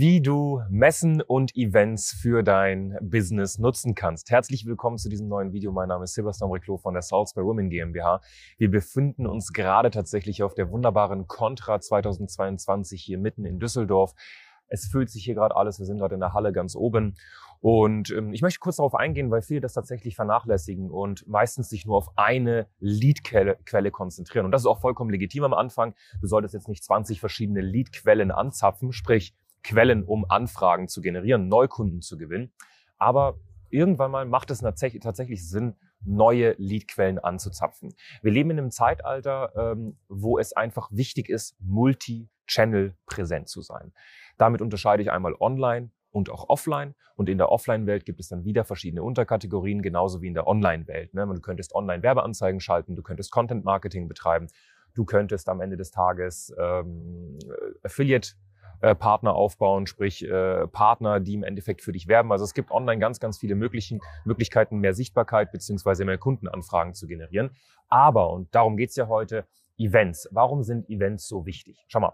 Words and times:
Wie 0.00 0.22
du 0.22 0.62
Messen 0.70 1.20
und 1.20 1.54
Events 1.54 2.14
für 2.14 2.42
dein 2.42 2.96
Business 3.02 3.58
nutzen 3.58 3.94
kannst. 3.94 4.30
Herzlich 4.30 4.64
willkommen 4.64 4.96
zu 4.96 5.10
diesem 5.10 5.28
neuen 5.28 5.52
Video. 5.52 5.72
Mein 5.72 5.88
Name 5.88 6.04
ist 6.04 6.14
Sebastian 6.14 6.50
Reclo 6.50 6.78
von 6.78 6.94
der 6.94 7.02
by 7.02 7.42
Women 7.42 7.68
GmbH. 7.68 8.22
Wir 8.56 8.70
befinden 8.70 9.26
uns 9.26 9.52
gerade 9.52 9.90
tatsächlich 9.90 10.42
auf 10.42 10.54
der 10.54 10.70
wunderbaren 10.70 11.26
Contra 11.26 11.82
2022 11.82 13.02
hier 13.02 13.18
mitten 13.18 13.44
in 13.44 13.58
Düsseldorf. 13.58 14.14
Es 14.68 14.86
fühlt 14.86 15.10
sich 15.10 15.22
hier 15.22 15.34
gerade 15.34 15.54
alles. 15.54 15.78
Wir 15.78 15.84
sind 15.84 15.98
gerade 15.98 16.14
in 16.14 16.20
der 16.20 16.32
Halle 16.32 16.54
ganz 16.54 16.76
oben. 16.76 17.16
Und 17.60 18.10
ähm, 18.10 18.32
ich 18.32 18.40
möchte 18.40 18.58
kurz 18.58 18.76
darauf 18.76 18.94
eingehen, 18.94 19.30
weil 19.30 19.42
viele 19.42 19.60
das 19.60 19.74
tatsächlich 19.74 20.16
vernachlässigen 20.16 20.90
und 20.90 21.28
meistens 21.28 21.68
sich 21.68 21.84
nur 21.84 21.98
auf 21.98 22.08
eine 22.16 22.68
Leadquelle 22.78 23.90
konzentrieren. 23.90 24.46
Und 24.46 24.52
das 24.52 24.62
ist 24.62 24.66
auch 24.66 24.80
vollkommen 24.80 25.10
legitim 25.10 25.44
am 25.44 25.52
Anfang. 25.52 25.94
Du 26.22 26.26
solltest 26.26 26.54
jetzt 26.54 26.68
nicht 26.68 26.82
20 26.84 27.20
verschiedene 27.20 27.60
Leadquellen 27.60 28.30
anzapfen, 28.30 28.92
sprich 28.92 29.34
Quellen, 29.62 30.04
um 30.04 30.24
Anfragen 30.28 30.88
zu 30.88 31.00
generieren, 31.00 31.48
Neukunden 31.48 32.02
zu 32.02 32.16
gewinnen. 32.16 32.52
Aber 32.98 33.38
irgendwann 33.70 34.10
mal 34.10 34.26
macht 34.26 34.50
es 34.50 34.60
tatsächlich 34.60 35.48
Sinn, 35.48 35.76
neue 36.04 36.54
Leadquellen 36.58 37.18
anzuzapfen. 37.18 37.94
Wir 38.22 38.32
leben 38.32 38.50
in 38.50 38.58
einem 38.58 38.70
Zeitalter, 38.70 39.52
ähm, 39.56 39.98
wo 40.08 40.38
es 40.38 40.52
einfach 40.52 40.90
wichtig 40.90 41.28
ist, 41.28 41.56
multi-channel 41.60 42.96
präsent 43.06 43.48
zu 43.48 43.60
sein. 43.60 43.92
Damit 44.38 44.62
unterscheide 44.62 45.02
ich 45.02 45.10
einmal 45.10 45.34
online 45.38 45.90
und 46.10 46.30
auch 46.30 46.48
offline. 46.48 46.94
Und 47.16 47.28
in 47.28 47.38
der 47.38 47.52
Offline-Welt 47.52 48.06
gibt 48.06 48.20
es 48.20 48.28
dann 48.28 48.44
wieder 48.44 48.64
verschiedene 48.64 49.02
Unterkategorien, 49.02 49.82
genauso 49.82 50.22
wie 50.22 50.28
in 50.28 50.34
der 50.34 50.46
Online-Welt. 50.46 51.14
Ne? 51.14 51.26
Du 51.26 51.40
könntest 51.40 51.74
Online-Werbeanzeigen 51.74 52.60
schalten, 52.60 52.96
du 52.96 53.02
könntest 53.02 53.30
Content-Marketing 53.30 54.08
betreiben, 54.08 54.48
du 54.94 55.04
könntest 55.04 55.48
am 55.48 55.60
Ende 55.60 55.76
des 55.76 55.90
Tages 55.90 56.52
ähm, 56.58 57.38
Affiliate 57.82 58.32
äh, 58.80 58.94
Partner 58.94 59.34
aufbauen, 59.34 59.86
sprich 59.86 60.24
äh, 60.24 60.66
Partner, 60.68 61.20
die 61.20 61.34
im 61.34 61.42
Endeffekt 61.42 61.82
für 61.82 61.92
dich 61.92 62.08
werben. 62.08 62.32
Also 62.32 62.44
es 62.44 62.54
gibt 62.54 62.70
online 62.70 62.98
ganz, 62.98 63.20
ganz 63.20 63.38
viele 63.38 63.54
möglichen 63.54 64.00
Möglichkeiten, 64.24 64.78
mehr 64.78 64.94
Sichtbarkeit 64.94 65.52
beziehungsweise 65.52 66.04
mehr 66.04 66.18
Kundenanfragen 66.18 66.94
zu 66.94 67.06
generieren. 67.06 67.50
Aber, 67.88 68.30
und 68.30 68.54
darum 68.54 68.76
geht's 68.76 68.96
ja 68.96 69.08
heute, 69.08 69.46
Events. 69.76 70.28
Warum 70.30 70.62
sind 70.62 70.88
Events 70.88 71.26
so 71.26 71.46
wichtig? 71.46 71.84
Schau 71.88 72.00
mal, 72.00 72.12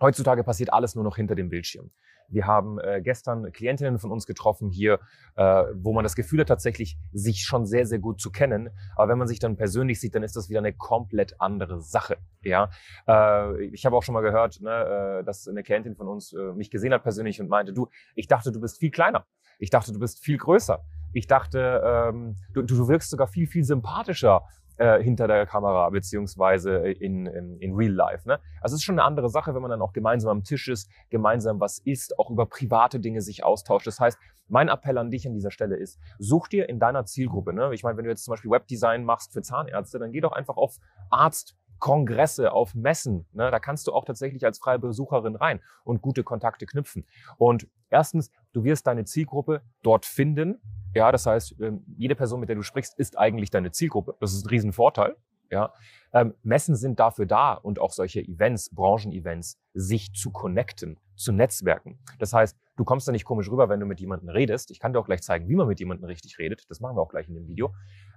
heutzutage 0.00 0.44
passiert 0.44 0.72
alles 0.72 0.94
nur 0.94 1.04
noch 1.04 1.16
hinter 1.16 1.34
dem 1.34 1.48
Bildschirm. 1.48 1.90
Wir 2.32 2.46
haben 2.46 2.78
äh, 2.78 3.00
gestern 3.02 3.52
Klientinnen 3.52 3.98
von 3.98 4.10
uns 4.10 4.26
getroffen 4.26 4.70
hier, 4.70 5.00
äh, 5.36 5.64
wo 5.74 5.92
man 5.92 6.02
das 6.02 6.16
Gefühl 6.16 6.40
hat, 6.40 6.48
tatsächlich 6.48 6.98
sich 7.12 7.44
schon 7.44 7.66
sehr, 7.66 7.86
sehr 7.86 7.98
gut 7.98 8.20
zu 8.20 8.30
kennen. 8.30 8.70
Aber 8.96 9.10
wenn 9.10 9.18
man 9.18 9.28
sich 9.28 9.38
dann 9.38 9.56
persönlich 9.56 10.00
sieht, 10.00 10.14
dann 10.14 10.22
ist 10.22 10.36
das 10.36 10.48
wieder 10.48 10.60
eine 10.60 10.72
komplett 10.72 11.40
andere 11.40 11.80
Sache. 11.80 12.16
Ja, 12.42 12.70
äh, 13.06 13.64
ich 13.66 13.86
habe 13.86 13.96
auch 13.96 14.02
schon 14.02 14.14
mal 14.14 14.22
gehört, 14.22 14.60
ne, 14.60 15.20
äh, 15.20 15.24
dass 15.24 15.46
eine 15.46 15.62
Klientin 15.62 15.94
von 15.94 16.08
uns 16.08 16.32
äh, 16.32 16.52
mich 16.54 16.70
gesehen 16.70 16.92
hat 16.92 17.02
persönlich 17.02 17.40
und 17.40 17.48
meinte, 17.48 17.72
du, 17.72 17.88
ich 18.14 18.26
dachte, 18.26 18.50
du 18.50 18.60
bist 18.60 18.78
viel 18.78 18.90
kleiner. 18.90 19.26
Ich 19.58 19.70
dachte, 19.70 19.92
du 19.92 20.00
bist 20.00 20.24
viel 20.24 20.38
größer. 20.38 20.82
Ich 21.12 21.26
dachte, 21.26 21.82
ähm, 21.84 22.36
du, 22.54 22.62
du 22.62 22.88
wirkst 22.88 23.10
sogar 23.10 23.26
viel, 23.26 23.46
viel 23.46 23.64
sympathischer 23.64 24.44
äh, 24.76 25.02
hinter 25.02 25.26
der 25.26 25.46
Kamera 25.46 25.88
beziehungsweise 25.90 26.76
in, 26.88 27.26
in, 27.26 27.58
in 27.58 27.74
Real 27.74 27.92
Life. 27.92 28.28
Ne? 28.28 28.38
Also 28.60 28.74
es 28.74 28.80
ist 28.80 28.84
schon 28.84 28.98
eine 28.98 29.04
andere 29.04 29.28
Sache, 29.28 29.54
wenn 29.54 29.62
man 29.62 29.70
dann 29.70 29.82
auch 29.82 29.92
gemeinsam 29.92 30.30
am 30.30 30.44
Tisch 30.44 30.68
ist, 30.68 30.90
gemeinsam 31.10 31.60
was 31.60 31.78
isst, 31.78 32.18
auch 32.18 32.30
über 32.30 32.46
private 32.46 33.00
Dinge 33.00 33.20
sich 33.20 33.44
austauscht. 33.44 33.86
Das 33.86 34.00
heißt, 34.00 34.18
mein 34.48 34.68
Appell 34.68 34.98
an 34.98 35.10
dich 35.10 35.26
an 35.26 35.34
dieser 35.34 35.50
Stelle 35.50 35.76
ist, 35.76 35.98
such 36.18 36.48
dir 36.48 36.68
in 36.68 36.78
deiner 36.78 37.04
Zielgruppe, 37.04 37.52
ne? 37.52 37.72
ich 37.72 37.82
meine, 37.82 37.96
wenn 37.96 38.04
du 38.04 38.10
jetzt 38.10 38.24
zum 38.24 38.32
Beispiel 38.32 38.50
Webdesign 38.50 39.04
machst 39.04 39.32
für 39.32 39.42
Zahnärzte, 39.42 39.98
dann 39.98 40.12
geh 40.12 40.20
doch 40.20 40.32
einfach 40.32 40.56
auf 40.56 40.76
Arzt, 41.10 41.56
Kongresse, 41.78 42.52
auf 42.52 42.76
Messen. 42.76 43.26
Ne? 43.32 43.50
Da 43.50 43.58
kannst 43.58 43.88
du 43.88 43.92
auch 43.92 44.04
tatsächlich 44.04 44.44
als 44.44 44.60
freie 44.60 44.78
Besucherin 44.78 45.34
rein 45.34 45.60
und 45.82 46.00
gute 46.00 46.22
Kontakte 46.22 46.64
knüpfen. 46.64 47.04
Und 47.38 47.66
erstens, 47.90 48.30
du 48.52 48.62
wirst 48.62 48.86
deine 48.86 49.04
Zielgruppe 49.04 49.62
dort 49.82 50.06
finden 50.06 50.60
ja, 50.94 51.12
das 51.12 51.26
heißt, 51.26 51.56
ähm, 51.60 51.84
jede 51.96 52.14
Person, 52.14 52.40
mit 52.40 52.48
der 52.48 52.56
du 52.56 52.62
sprichst, 52.62 52.98
ist 52.98 53.18
eigentlich 53.18 53.50
deine 53.50 53.70
Zielgruppe. 53.70 54.14
Das 54.20 54.32
ist 54.32 54.44
ein 54.44 54.48
Riesenvorteil. 54.48 55.16
Ja, 55.50 55.74
ähm, 56.14 56.32
Messen 56.42 56.76
sind 56.76 56.98
dafür 56.98 57.26
da 57.26 57.52
und 57.52 57.78
auch 57.78 57.92
solche 57.92 58.22
Events, 58.22 58.70
Branchenevents, 58.70 59.58
sich 59.74 60.14
zu 60.14 60.30
connecten, 60.30 60.98
zu 61.14 61.30
netzwerken. 61.30 61.98
Das 62.18 62.32
heißt, 62.32 62.56
du 62.76 62.84
kommst 62.84 63.06
da 63.06 63.12
nicht 63.12 63.26
komisch 63.26 63.50
rüber, 63.50 63.68
wenn 63.68 63.78
du 63.78 63.84
mit 63.84 64.00
jemandem 64.00 64.30
redest. 64.30 64.70
Ich 64.70 64.80
kann 64.80 64.94
dir 64.94 64.98
auch 64.98 65.04
gleich 65.04 65.20
zeigen, 65.20 65.48
wie 65.48 65.54
man 65.54 65.68
mit 65.68 65.78
jemandem 65.78 66.06
richtig 66.06 66.38
redet. 66.38 66.64
Das 66.70 66.80
machen 66.80 66.96
wir 66.96 67.02
auch 67.02 67.10
gleich 67.10 67.28
in 67.28 67.34
dem 67.34 67.46
Video. 67.48 67.74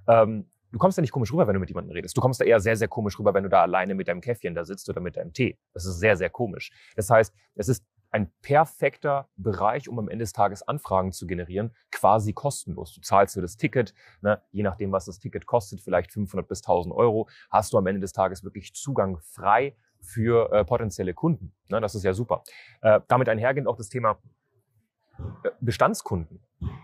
Ähm, 0.08 0.50
du 0.72 0.80
kommst 0.80 0.98
da 0.98 1.02
nicht 1.02 1.12
komisch 1.12 1.34
rüber, 1.34 1.46
wenn 1.46 1.56
du 1.56 1.60
mit 1.60 1.70
jemandem 1.70 1.92
redest. 1.92 2.16
Du 2.16 2.22
kommst 2.22 2.40
da 2.40 2.46
eher 2.46 2.62
sehr, 2.62 2.78
sehr 2.78 2.88
komisch 2.88 3.20
rüber, 3.20 3.34
wenn 3.34 3.44
du 3.44 3.50
da 3.50 3.64
alleine 3.64 3.96
mit 3.96 4.08
deinem 4.08 4.22
Käffchen 4.22 4.56
da 4.56 4.64
sitzt 4.64 4.90
oder 4.90 5.02
mit 5.02 5.18
deinem 5.18 5.34
Tee. 5.34 5.58
Das 5.74 5.86
ist 5.86 6.00
sehr, 6.00 6.16
sehr 6.16 6.30
komisch. 6.30 6.72
Das 6.96 7.10
heißt, 7.10 7.34
es 7.56 7.68
ist 7.68 7.84
ein 8.16 8.32
perfekter 8.42 9.28
Bereich, 9.36 9.90
um 9.90 10.00
am 10.00 10.08
Ende 10.08 10.24
des 10.24 10.32
Tages 10.32 10.66
Anfragen 10.66 11.12
zu 11.12 11.28
generieren, 11.28 11.76
quasi 11.92 12.32
kostenlos. 12.32 12.94
Du 12.94 13.02
zahlst 13.02 13.34
für 13.34 13.42
das 13.42 13.58
Ticket, 13.58 13.94
ne, 14.22 14.42
je 14.52 14.64
nachdem, 14.64 14.94
was 14.94 15.04
das 15.04 15.20
Ticket 15.20 15.46
kostet, 15.46 15.82
vielleicht 15.82 16.14
500 16.14 16.48
bis 16.48 16.62
1000 16.62 16.96
Euro, 16.96 17.28
hast 17.50 17.74
du 17.74 17.78
am 17.78 17.86
Ende 17.88 18.00
des 18.00 18.14
Tages 18.14 18.46
wirklich 18.46 18.74
Zugang 18.74 19.18
frei 19.20 19.76
für 20.00 20.50
äh, 20.54 20.64
potenzielle 20.64 21.14
Kunden. 21.14 21.52
Ne, 21.68 21.82
das 21.82 21.94
ist 21.94 22.04
ja 22.04 22.14
super. 22.14 22.44
Äh, 22.80 23.02
damit 23.10 23.28
einhergehend 23.28 23.68
auch 23.68 23.76
das 23.76 23.90
Thema 23.90 24.18
äh, 25.44 25.50
Bestandskunden, 25.60 26.42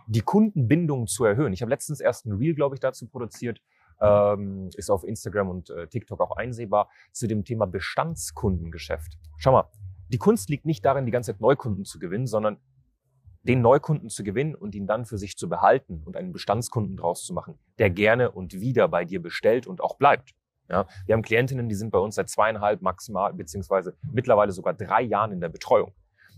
die 0.08 0.24
Kundenbindung 0.24 1.08
zu 1.08 1.24
erhöhen. 1.24 1.53
Ich 1.53 1.62
habe 1.62 1.69
letztens 1.69 2.02
erst 2.02 2.25
ein 2.25 2.34
Reel, 2.34 2.56
glaube 2.56 2.75
ich, 2.75 2.81
dazu 2.81 3.08
produziert, 3.08 3.62
ähm, 4.02 4.69
ist 4.75 4.92
auf 4.92 5.06
Instagram 5.06 5.48
und 5.48 5.69
äh, 5.69 5.88
TikTok 5.88 6.19
auch 6.19 6.36
einsehbar, 6.36 6.90
zu 7.13 7.25
dem 7.28 7.46
Thema 7.46 7.68
Bestandskundengeschäft. 7.68 9.18
Schau 9.38 9.53
mal, 9.53 9.69
die 10.11 10.17
Kunst 10.17 10.49
liegt 10.49 10.66
nicht 10.66 10.83
darin, 10.83 11.05
die 11.05 11.11
ganze 11.11 11.31
Zeit 11.31 11.41
Neukunden 11.41 11.85
zu 11.85 11.97
gewinnen, 11.97 12.27
sondern 12.27 12.57
den 13.44 13.61
Neukunden 13.61 14.09
zu 14.09 14.23
gewinnen 14.23 14.55
und 14.55 14.75
ihn 14.75 14.85
dann 14.85 15.05
für 15.05 15.17
sich 15.17 15.35
zu 15.35 15.49
behalten 15.49 16.03
und 16.05 16.16
einen 16.16 16.31
Bestandskunden 16.31 16.97
draus 16.97 17.23
zu 17.23 17.33
machen, 17.33 17.57
der 17.79 17.89
gerne 17.89 18.31
und 18.31 18.53
wieder 18.53 18.88
bei 18.88 19.05
dir 19.05 19.21
bestellt 19.21 19.67
und 19.67 19.81
auch 19.81 19.97
bleibt. 19.97 20.31
Ja, 20.69 20.85
wir 21.05 21.13
haben 21.13 21.21
Klientinnen, 21.21 21.67
die 21.67 21.75
sind 21.75 21.91
bei 21.91 21.97
uns 21.97 22.16
seit 22.16 22.29
zweieinhalb 22.29 22.81
maximal, 22.81 23.33
beziehungsweise 23.33 23.97
mittlerweile 24.11 24.51
sogar 24.51 24.73
drei 24.73 25.01
Jahren 25.01 25.31
in 25.31 25.41
der 25.41 25.50
Betreuung. 25.50 25.94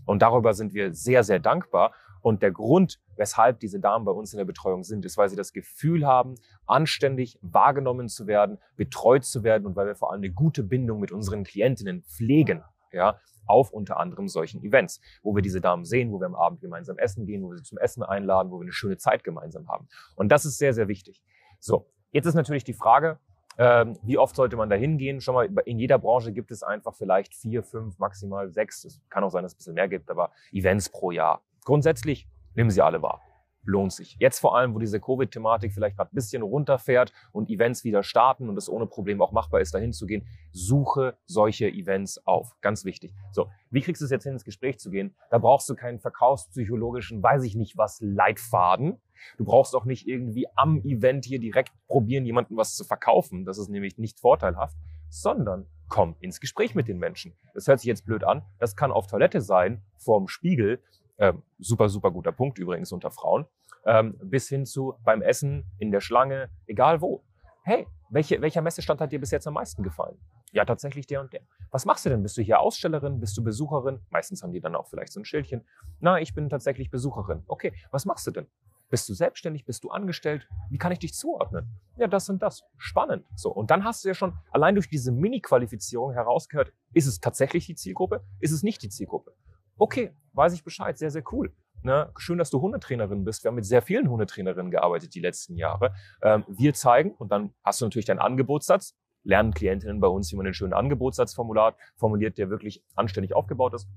Und 0.06 0.22
darüber 0.22 0.54
sind 0.54 0.72
wir 0.74 0.94
sehr, 0.94 1.24
sehr 1.24 1.38
dankbar. 1.38 1.92
Und 2.20 2.42
der 2.42 2.52
Grund, 2.52 3.00
weshalb 3.16 3.60
diese 3.60 3.80
Damen 3.80 4.04
bei 4.04 4.12
uns 4.12 4.32
in 4.32 4.38
der 4.38 4.44
Betreuung 4.44 4.82
sind, 4.82 5.04
ist, 5.04 5.18
weil 5.18 5.28
sie 5.28 5.36
das 5.36 5.52
Gefühl 5.52 6.06
haben, 6.06 6.36
anständig 6.66 7.38
wahrgenommen 7.42 8.08
zu 8.08 8.26
werden, 8.26 8.58
betreut 8.76 9.24
zu 9.24 9.44
werden 9.44 9.66
und 9.66 9.76
weil 9.76 9.86
wir 9.86 9.94
vor 9.94 10.10
allem 10.10 10.20
eine 10.20 10.32
gute 10.32 10.62
Bindung 10.62 11.00
mit 11.00 11.12
unseren 11.12 11.44
Klientinnen 11.44 12.02
pflegen. 12.02 12.62
Ja, 12.92 13.20
auf 13.46 13.70
unter 13.70 13.98
anderem 13.98 14.28
solchen 14.28 14.62
Events, 14.62 15.00
wo 15.22 15.34
wir 15.34 15.42
diese 15.42 15.60
Damen 15.60 15.84
sehen, 15.84 16.12
wo 16.12 16.20
wir 16.20 16.26
am 16.26 16.34
Abend 16.34 16.60
gemeinsam 16.60 16.98
essen 16.98 17.26
gehen, 17.26 17.42
wo 17.42 17.50
wir 17.50 17.58
sie 17.58 17.64
zum 17.64 17.78
Essen 17.78 18.02
einladen, 18.02 18.50
wo 18.50 18.58
wir 18.58 18.62
eine 18.62 18.72
schöne 18.72 18.96
Zeit 18.96 19.24
gemeinsam 19.24 19.68
haben. 19.68 19.88
Und 20.16 20.30
das 20.30 20.44
ist 20.44 20.58
sehr, 20.58 20.72
sehr 20.72 20.88
wichtig. 20.88 21.22
So, 21.58 21.86
jetzt 22.12 22.26
ist 22.26 22.34
natürlich 22.34 22.64
die 22.64 22.74
Frage, 22.74 23.18
ähm, 23.56 23.96
wie 24.02 24.18
oft 24.18 24.34
sollte 24.34 24.56
man 24.56 24.68
da 24.68 24.76
hingehen? 24.76 25.20
Schon 25.20 25.34
mal, 25.34 25.48
in 25.64 25.78
jeder 25.78 25.98
Branche 25.98 26.32
gibt 26.32 26.50
es 26.50 26.62
einfach 26.62 26.94
vielleicht 26.94 27.34
vier, 27.34 27.62
fünf, 27.62 27.98
maximal 27.98 28.50
sechs, 28.50 28.84
es 28.84 29.00
kann 29.10 29.22
auch 29.22 29.30
sein, 29.30 29.42
dass 29.42 29.52
es 29.52 29.56
ein 29.56 29.58
bisschen 29.58 29.74
mehr 29.74 29.88
gibt, 29.88 30.10
aber 30.10 30.32
Events 30.52 30.88
pro 30.88 31.12
Jahr. 31.12 31.42
Grundsätzlich 31.64 32.28
nehmen 32.54 32.70
sie 32.70 32.82
alle 32.82 33.00
wahr 33.00 33.20
lohnt 33.64 33.92
sich. 33.92 34.16
Jetzt 34.18 34.38
vor 34.38 34.56
allem, 34.56 34.74
wo 34.74 34.78
diese 34.78 35.00
Covid-Thematik 35.00 35.72
vielleicht 35.72 35.96
gerade 35.96 36.10
ein 36.10 36.14
bisschen 36.14 36.42
runterfährt 36.42 37.12
und 37.32 37.50
Events 37.50 37.84
wieder 37.84 38.02
starten 38.02 38.48
und 38.48 38.56
es 38.56 38.68
ohne 38.68 38.86
Problem 38.86 39.20
auch 39.22 39.32
machbar 39.32 39.60
ist, 39.60 39.74
dahin 39.74 39.92
zu 39.92 40.06
gehen, 40.06 40.26
suche 40.52 41.16
solche 41.26 41.68
Events 41.68 42.24
auf. 42.26 42.54
Ganz 42.60 42.84
wichtig. 42.84 43.12
So, 43.32 43.50
wie 43.70 43.80
kriegst 43.80 44.00
du 44.00 44.04
es 44.04 44.10
jetzt 44.10 44.24
hin, 44.24 44.34
ins 44.34 44.44
Gespräch 44.44 44.78
zu 44.78 44.90
gehen? 44.90 45.14
Da 45.30 45.38
brauchst 45.38 45.68
du 45.68 45.74
keinen 45.74 45.98
verkaufspsychologischen, 45.98 47.22
weiß 47.22 47.44
ich 47.44 47.56
nicht 47.56 47.76
was, 47.76 48.00
Leitfaden. 48.00 49.00
Du 49.38 49.44
brauchst 49.44 49.74
auch 49.74 49.84
nicht 49.84 50.06
irgendwie 50.06 50.46
am 50.54 50.82
Event 50.84 51.24
hier 51.24 51.38
direkt 51.38 51.72
probieren, 51.86 52.24
jemandem 52.24 52.56
was 52.56 52.76
zu 52.76 52.84
verkaufen. 52.84 53.44
Das 53.44 53.58
ist 53.58 53.68
nämlich 53.68 53.98
nicht 53.98 54.20
vorteilhaft, 54.20 54.76
sondern 55.08 55.66
komm 55.88 56.16
ins 56.20 56.40
Gespräch 56.40 56.74
mit 56.74 56.88
den 56.88 56.98
Menschen. 56.98 57.34
Das 57.54 57.68
hört 57.68 57.80
sich 57.80 57.86
jetzt 57.86 58.04
blöd 58.04 58.24
an. 58.24 58.42
Das 58.58 58.76
kann 58.76 58.90
auf 58.90 59.06
Toilette 59.06 59.40
sein, 59.40 59.82
vorm 59.96 60.28
Spiegel. 60.28 60.82
Ähm, 61.18 61.42
super, 61.58 61.88
super 61.88 62.10
guter 62.10 62.32
Punkt 62.32 62.58
übrigens 62.58 62.92
unter 62.92 63.10
Frauen. 63.10 63.46
Ähm, 63.86 64.18
bis 64.22 64.48
hin 64.48 64.66
zu 64.66 64.94
beim 65.04 65.22
Essen, 65.22 65.64
in 65.78 65.90
der 65.90 66.00
Schlange, 66.00 66.50
egal 66.66 67.00
wo. 67.00 67.22
Hey, 67.62 67.86
welche, 68.10 68.40
welcher 68.40 68.62
Messestand 68.62 69.00
hat 69.00 69.12
dir 69.12 69.20
bis 69.20 69.30
jetzt 69.30 69.46
am 69.46 69.54
meisten 69.54 69.82
gefallen? 69.82 70.18
Ja, 70.52 70.64
tatsächlich 70.64 71.06
der 71.06 71.20
und 71.20 71.32
der. 71.32 71.40
Was 71.70 71.84
machst 71.84 72.04
du 72.06 72.10
denn? 72.10 72.22
Bist 72.22 72.36
du 72.36 72.42
hier 72.42 72.60
Ausstellerin? 72.60 73.18
Bist 73.18 73.36
du 73.36 73.42
Besucherin? 73.42 74.00
Meistens 74.10 74.42
haben 74.42 74.52
die 74.52 74.60
dann 74.60 74.76
auch 74.76 74.86
vielleicht 74.86 75.12
so 75.12 75.20
ein 75.20 75.24
Schildchen. 75.24 75.66
Na, 76.00 76.20
ich 76.20 76.34
bin 76.34 76.48
tatsächlich 76.48 76.90
Besucherin. 76.90 77.42
Okay, 77.48 77.74
was 77.90 78.06
machst 78.06 78.26
du 78.26 78.30
denn? 78.30 78.46
Bist 78.90 79.08
du 79.08 79.14
selbstständig? 79.14 79.64
Bist 79.64 79.82
du 79.82 79.90
angestellt? 79.90 80.46
Wie 80.70 80.78
kann 80.78 80.92
ich 80.92 81.00
dich 81.00 81.14
zuordnen? 81.14 81.66
Ja, 81.96 82.06
das 82.06 82.28
und 82.28 82.42
das. 82.42 82.62
Spannend. 82.76 83.24
So. 83.34 83.50
Und 83.50 83.72
dann 83.72 83.82
hast 83.82 84.04
du 84.04 84.08
ja 84.08 84.14
schon 84.14 84.34
allein 84.52 84.76
durch 84.76 84.88
diese 84.88 85.10
Mini-Qualifizierung 85.10 86.12
herausgehört, 86.12 86.72
ist 86.92 87.06
es 87.06 87.18
tatsächlich 87.18 87.66
die 87.66 87.74
Zielgruppe? 87.74 88.22
Ist 88.38 88.52
es 88.52 88.62
nicht 88.62 88.82
die 88.82 88.90
Zielgruppe? 88.90 89.34
Okay, 89.76 90.14
weiß 90.32 90.54
ich 90.54 90.64
Bescheid. 90.64 90.96
Sehr, 90.98 91.10
sehr 91.10 91.24
cool. 91.32 91.52
Ne? 91.82 92.10
Schön, 92.16 92.38
dass 92.38 92.50
du 92.50 92.60
Hundetrainerin 92.60 93.24
bist. 93.24 93.44
Wir 93.44 93.48
haben 93.48 93.56
mit 93.56 93.66
sehr 93.66 93.82
vielen 93.82 94.08
Hundetrainerinnen 94.08 94.70
gearbeitet 94.70 95.14
die 95.14 95.20
letzten 95.20 95.56
Jahre. 95.56 95.94
Ähm, 96.22 96.44
wir 96.48 96.72
zeigen, 96.72 97.12
und 97.12 97.30
dann 97.30 97.52
hast 97.62 97.80
du 97.80 97.84
natürlich 97.84 98.06
deinen 98.06 98.20
Angebotssatz, 98.20 98.96
lernen 99.22 99.52
Klientinnen 99.52 100.00
bei 100.00 100.08
uns, 100.08 100.32
wie 100.32 100.36
man 100.36 100.46
einen 100.46 100.54
schönen 100.54 100.72
Angebotssatzformular 100.72 101.76
formuliert, 101.96 102.38
der 102.38 102.48
wirklich 102.48 102.82
anständig 102.94 103.34
aufgebaut 103.34 103.74
ist, 103.74 103.88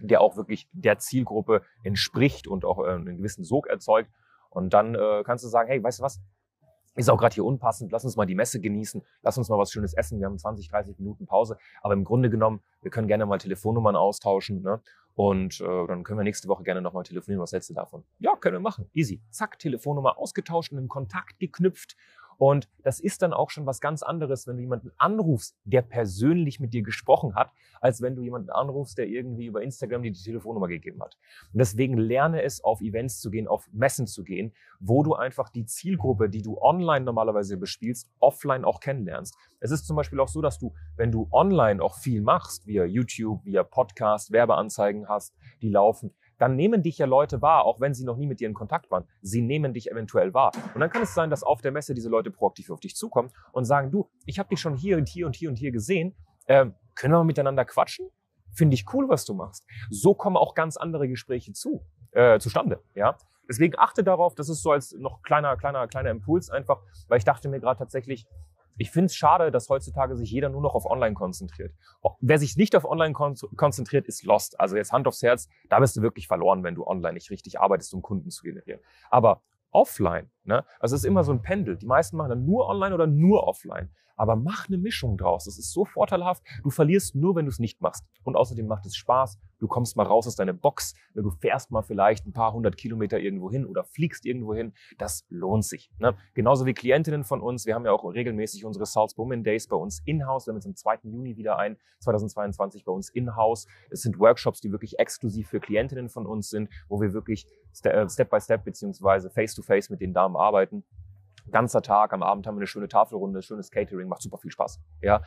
der 0.00 0.20
auch 0.20 0.36
wirklich 0.36 0.68
der 0.72 0.98
Zielgruppe 0.98 1.62
entspricht 1.82 2.46
und 2.46 2.64
auch 2.64 2.78
äh, 2.78 2.90
einen 2.90 3.18
gewissen 3.18 3.44
Sog 3.44 3.66
erzeugt. 3.66 4.10
Und 4.50 4.72
dann 4.72 4.94
äh, 4.94 5.22
kannst 5.24 5.44
du 5.44 5.48
sagen, 5.48 5.68
hey, 5.68 5.82
weißt 5.82 5.98
du 5.98 6.04
was? 6.04 6.22
Ist 6.98 7.08
auch 7.08 7.16
gerade 7.16 7.32
hier 7.32 7.44
unpassend, 7.44 7.92
lass 7.92 8.04
uns 8.04 8.16
mal 8.16 8.26
die 8.26 8.34
Messe 8.34 8.60
genießen, 8.60 9.02
lass 9.22 9.38
uns 9.38 9.48
mal 9.48 9.56
was 9.56 9.70
Schönes 9.70 9.94
essen, 9.94 10.18
wir 10.18 10.26
haben 10.26 10.36
20, 10.36 10.68
30 10.68 10.98
Minuten 10.98 11.26
Pause. 11.26 11.56
Aber 11.80 11.94
im 11.94 12.02
Grunde 12.02 12.28
genommen, 12.28 12.60
wir 12.82 12.90
können 12.90 13.06
gerne 13.06 13.24
mal 13.24 13.38
Telefonnummern 13.38 13.94
austauschen. 13.94 14.62
Ne? 14.62 14.80
Und 15.14 15.60
äh, 15.60 15.86
dann 15.86 16.02
können 16.02 16.18
wir 16.18 16.24
nächste 16.24 16.48
Woche 16.48 16.64
gerne 16.64 16.82
nochmal 16.82 17.04
telefonieren. 17.04 17.40
Was 17.40 17.52
hältst 17.52 17.70
du 17.70 17.74
davon? 17.74 18.02
Ja, 18.18 18.34
können 18.34 18.56
wir 18.56 18.60
machen. 18.60 18.90
Easy. 18.94 19.22
Zack, 19.30 19.60
Telefonnummer 19.60 20.18
ausgetauscht 20.18 20.72
und 20.72 20.78
einen 20.78 20.88
Kontakt 20.88 21.38
geknüpft. 21.38 21.96
Und 22.38 22.68
das 22.84 23.00
ist 23.00 23.22
dann 23.22 23.32
auch 23.32 23.50
schon 23.50 23.66
was 23.66 23.80
ganz 23.80 24.02
anderes, 24.02 24.46
wenn 24.46 24.56
du 24.56 24.62
jemanden 24.62 24.92
anrufst, 24.96 25.56
der 25.64 25.82
persönlich 25.82 26.60
mit 26.60 26.72
dir 26.72 26.82
gesprochen 26.82 27.34
hat, 27.34 27.50
als 27.80 28.00
wenn 28.00 28.14
du 28.14 28.22
jemanden 28.22 28.50
anrufst, 28.50 28.96
der 28.96 29.08
irgendwie 29.08 29.46
über 29.46 29.60
Instagram 29.60 30.02
dir 30.02 30.12
die 30.12 30.22
Telefonnummer 30.22 30.68
gegeben 30.68 31.02
hat. 31.02 31.16
Und 31.52 31.58
deswegen 31.58 31.98
lerne 31.98 32.42
es, 32.42 32.62
auf 32.62 32.80
Events 32.80 33.20
zu 33.20 33.30
gehen, 33.30 33.48
auf 33.48 33.68
Messen 33.72 34.06
zu 34.06 34.22
gehen, 34.22 34.54
wo 34.78 35.02
du 35.02 35.14
einfach 35.14 35.48
die 35.48 35.66
Zielgruppe, 35.66 36.30
die 36.30 36.42
du 36.42 36.58
online 36.58 37.04
normalerweise 37.04 37.56
bespielst, 37.56 38.08
offline 38.20 38.64
auch 38.64 38.78
kennenlernst. 38.78 39.36
Es 39.58 39.72
ist 39.72 39.86
zum 39.86 39.96
Beispiel 39.96 40.20
auch 40.20 40.28
so, 40.28 40.40
dass 40.40 40.58
du, 40.58 40.72
wenn 40.96 41.10
du 41.10 41.28
online 41.32 41.82
auch 41.82 41.96
viel 41.96 42.22
machst, 42.22 42.66
via 42.68 42.84
YouTube, 42.84 43.44
via 43.44 43.64
Podcast, 43.64 44.30
Werbeanzeigen 44.30 45.08
hast, 45.08 45.34
die 45.60 45.70
laufen, 45.70 46.14
dann 46.38 46.56
nehmen 46.56 46.82
dich 46.82 46.98
ja 46.98 47.06
Leute 47.06 47.42
wahr, 47.42 47.64
auch 47.64 47.80
wenn 47.80 47.94
sie 47.94 48.04
noch 48.04 48.16
nie 48.16 48.26
mit 48.26 48.40
dir 48.40 48.48
in 48.48 48.54
Kontakt 48.54 48.90
waren. 48.90 49.04
Sie 49.20 49.42
nehmen 49.42 49.74
dich 49.74 49.90
eventuell 49.90 50.32
wahr. 50.34 50.52
Und 50.74 50.80
dann 50.80 50.90
kann 50.90 51.02
es 51.02 51.14
sein, 51.14 51.30
dass 51.30 51.42
auf 51.42 51.60
der 51.60 51.72
Messe 51.72 51.94
diese 51.94 52.08
Leute 52.08 52.30
proaktiv 52.30 52.70
auf 52.70 52.80
dich 52.80 52.96
zukommen 52.96 53.30
und 53.52 53.64
sagen, 53.64 53.90
du, 53.90 54.08
ich 54.24 54.38
habe 54.38 54.48
dich 54.48 54.60
schon 54.60 54.74
hier 54.74 54.96
und 54.96 55.08
hier 55.08 55.26
und 55.26 55.36
hier 55.36 55.50
und 55.50 55.56
hier 55.56 55.72
gesehen. 55.72 56.16
Ähm, 56.46 56.74
können 56.94 57.12
wir 57.12 57.18
mal 57.18 57.24
miteinander 57.24 57.64
quatschen? 57.64 58.08
Finde 58.54 58.74
ich 58.74 58.86
cool, 58.92 59.08
was 59.08 59.24
du 59.24 59.34
machst. 59.34 59.64
So 59.90 60.14
kommen 60.14 60.36
auch 60.36 60.54
ganz 60.54 60.76
andere 60.76 61.08
Gespräche 61.08 61.52
zu, 61.52 61.84
äh, 62.12 62.38
zustande. 62.38 62.82
Ja? 62.94 63.16
Deswegen 63.48 63.78
achte 63.78 64.04
darauf, 64.04 64.34
das 64.34 64.48
ist 64.48 64.62
so 64.62 64.72
als 64.72 64.92
noch 64.92 65.22
kleiner, 65.22 65.56
kleiner, 65.56 65.88
kleiner 65.88 66.10
Impuls 66.10 66.50
einfach, 66.50 66.82
weil 67.08 67.18
ich 67.18 67.24
dachte 67.24 67.48
mir 67.48 67.60
gerade 67.60 67.78
tatsächlich, 67.78 68.26
ich 68.78 68.90
finde 68.90 69.06
es 69.06 69.16
schade, 69.16 69.50
dass 69.50 69.68
heutzutage 69.68 70.16
sich 70.16 70.30
jeder 70.30 70.48
nur 70.48 70.62
noch 70.62 70.74
auf 70.74 70.86
Online 70.86 71.14
konzentriert. 71.14 71.74
Wer 72.20 72.38
sich 72.38 72.56
nicht 72.56 72.76
auf 72.76 72.84
Online 72.84 73.12
kon 73.12 73.34
konzentriert, 73.56 74.06
ist 74.06 74.24
lost. 74.24 74.58
Also 74.58 74.76
jetzt 74.76 74.92
Hand 74.92 75.06
aufs 75.06 75.22
Herz, 75.22 75.48
da 75.68 75.80
bist 75.80 75.96
du 75.96 76.02
wirklich 76.02 76.28
verloren, 76.28 76.62
wenn 76.62 76.74
du 76.74 76.86
online 76.86 77.14
nicht 77.14 77.30
richtig 77.30 77.60
arbeitest, 77.60 77.92
um 77.94 78.02
Kunden 78.02 78.30
zu 78.30 78.42
generieren. 78.42 78.80
Aber 79.10 79.42
offline, 79.70 80.30
ne? 80.44 80.64
also 80.80 80.94
es 80.94 81.02
ist 81.02 81.06
immer 81.06 81.24
so 81.24 81.32
ein 81.32 81.42
Pendel. 81.42 81.76
Die 81.76 81.86
meisten 81.86 82.16
machen 82.16 82.30
dann 82.30 82.46
nur 82.46 82.68
online 82.68 82.94
oder 82.94 83.06
nur 83.06 83.46
offline. 83.46 83.90
Aber 84.16 84.34
mach 84.34 84.68
eine 84.68 84.78
Mischung 84.78 85.16
draus. 85.16 85.44
Das 85.44 85.58
ist 85.58 85.72
so 85.72 85.84
vorteilhaft. 85.84 86.42
Du 86.62 86.70
verlierst 86.70 87.14
nur, 87.14 87.36
wenn 87.36 87.44
du 87.44 87.50
es 87.50 87.60
nicht 87.60 87.80
machst. 87.80 88.04
Und 88.24 88.36
außerdem 88.36 88.66
macht 88.66 88.84
es 88.86 88.96
Spaß. 88.96 89.38
Du 89.58 89.66
kommst 89.66 89.96
mal 89.96 90.06
raus 90.06 90.26
aus 90.26 90.36
deiner 90.36 90.52
Box. 90.52 90.94
Du 91.14 91.30
fährst 91.30 91.70
mal 91.70 91.82
vielleicht 91.82 92.26
ein 92.26 92.32
paar 92.32 92.52
hundert 92.52 92.76
Kilometer 92.76 93.18
irgendwo 93.18 93.50
hin 93.50 93.66
oder 93.66 93.84
fliegst 93.84 94.24
irgendwo 94.26 94.54
hin. 94.54 94.72
Das 94.98 95.26
lohnt 95.28 95.64
sich. 95.64 95.90
Ne? 95.98 96.16
Genauso 96.34 96.66
wie 96.66 96.74
Klientinnen 96.74 97.24
von 97.24 97.40
uns. 97.40 97.66
Wir 97.66 97.74
haben 97.74 97.84
ja 97.84 97.92
auch 97.92 98.04
regelmäßig 98.04 98.64
unsere 98.64 98.86
South 98.86 99.16
Women 99.16 99.44
Days 99.44 99.66
bei 99.66 99.76
uns 99.76 100.00
in-house. 100.04 100.46
Wir 100.46 100.52
haben 100.52 100.58
jetzt 100.58 100.66
am 100.66 100.76
2. 100.76 100.98
Juni 101.04 101.36
wieder 101.36 101.58
ein, 101.58 101.76
2022 102.00 102.84
bei 102.84 102.92
uns 102.92 103.10
in-house. 103.10 103.66
Es 103.90 104.02
sind 104.02 104.18
Workshops, 104.18 104.60
die 104.60 104.70
wirklich 104.70 104.98
exklusiv 104.98 105.48
für 105.48 105.60
Klientinnen 105.60 106.08
von 106.08 106.26
uns 106.26 106.50
sind, 106.50 106.68
wo 106.88 107.00
wir 107.00 107.12
wirklich 107.12 107.46
äh, 107.82 108.08
Step 108.08 108.30
by 108.30 108.40
Step 108.40 108.64
beziehungsweise 108.64 109.30
Face 109.30 109.54
to 109.54 109.62
Face 109.62 109.90
mit 109.90 110.00
den 110.00 110.12
Damen 110.12 110.36
arbeiten 110.36 110.84
ganzer 111.50 111.82
Tag, 111.82 112.12
am 112.12 112.22
Abend 112.22 112.46
haben 112.46 112.56
wir 112.56 112.60
eine 112.60 112.66
schöne 112.66 112.88
Tafelrunde, 112.88 113.42
schönes 113.42 113.70
Catering, 113.70 114.08
macht 114.08 114.22
super 114.22 114.38
viel 114.38 114.50
Spaß. 114.50 114.80
Ja. 115.00 115.22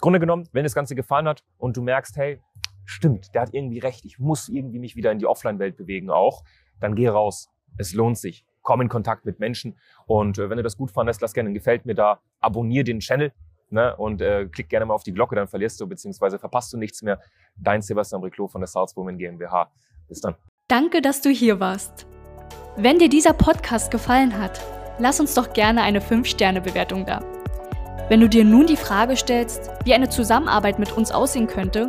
Grunde 0.00 0.18
genommen, 0.18 0.48
wenn 0.52 0.64
das 0.64 0.74
Ganze 0.74 0.94
gefallen 0.94 1.28
hat 1.28 1.44
und 1.58 1.76
du 1.76 1.82
merkst, 1.82 2.16
hey, 2.16 2.40
stimmt, 2.84 3.34
der 3.34 3.42
hat 3.42 3.54
irgendwie 3.54 3.78
recht, 3.78 4.04
ich 4.04 4.18
muss 4.18 4.48
irgendwie 4.48 4.78
mich 4.78 4.96
wieder 4.96 5.12
in 5.12 5.18
die 5.18 5.26
Offline-Welt 5.26 5.76
bewegen 5.76 6.10
auch, 6.10 6.44
dann 6.80 6.94
geh 6.94 7.08
raus. 7.08 7.48
Es 7.78 7.94
lohnt 7.94 8.18
sich. 8.18 8.44
Komm 8.62 8.80
in 8.80 8.88
Kontakt 8.88 9.24
mit 9.24 9.40
Menschen 9.40 9.76
und 10.06 10.38
äh, 10.38 10.48
wenn 10.48 10.56
du 10.56 10.62
das 10.62 10.76
gut 10.76 10.92
fandest, 10.92 11.20
lass 11.20 11.32
gerne 11.32 11.50
ein 11.50 11.54
Gefällt 11.54 11.84
mir 11.84 11.94
da, 11.94 12.20
abonnier 12.38 12.84
den 12.84 13.00
Channel 13.00 13.32
ne, 13.70 13.96
und 13.96 14.20
äh, 14.22 14.46
klick 14.46 14.68
gerne 14.68 14.86
mal 14.86 14.94
auf 14.94 15.02
die 15.02 15.12
Glocke, 15.12 15.34
dann 15.34 15.48
verlierst 15.48 15.80
du 15.80 15.86
bzw. 15.86 16.38
verpasst 16.38 16.72
du 16.72 16.76
nichts 16.76 17.02
mehr. 17.02 17.20
Dein 17.56 17.82
Sebastian 17.82 18.20
Briclot 18.20 18.52
von 18.52 18.60
der 18.60 18.68
Salzwoman 18.68 19.18
GmbH. 19.18 19.72
Bis 20.08 20.20
dann. 20.20 20.36
Danke, 20.68 21.02
dass 21.02 21.20
du 21.22 21.30
hier 21.30 21.58
warst. 21.58 22.06
Wenn 22.76 22.98
dir 22.98 23.08
dieser 23.08 23.32
Podcast 23.32 23.90
gefallen 23.90 24.38
hat, 24.38 24.60
lass 24.98 25.20
uns 25.20 25.34
doch 25.34 25.52
gerne 25.52 25.82
eine 25.82 26.00
5-Sterne-Bewertung 26.00 27.04
da. 27.04 27.20
Wenn 28.08 28.20
du 28.20 28.28
dir 28.28 28.44
nun 28.44 28.66
die 28.66 28.76
Frage 28.76 29.16
stellst, 29.16 29.70
wie 29.84 29.94
eine 29.94 30.08
Zusammenarbeit 30.08 30.78
mit 30.78 30.92
uns 30.92 31.10
aussehen 31.12 31.46
könnte, 31.46 31.88